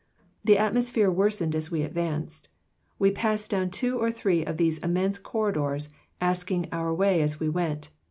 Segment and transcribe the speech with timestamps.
[0.43, 2.49] The atmosphere worsened as we advanced.
[2.97, 5.89] We passed down two or three of these immense corridors,
[6.19, 7.91] asking our way as we went.